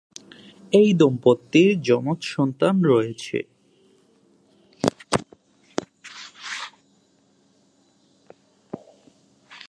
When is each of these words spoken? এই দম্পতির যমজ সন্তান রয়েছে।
এই 0.73 0.89
দম্পতির 0.93 1.71
যমজ 1.81 2.19
সন্তান 2.35 2.75
রয়েছে। 2.83 3.37